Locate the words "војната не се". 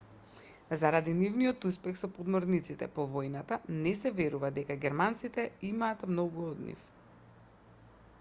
3.11-4.13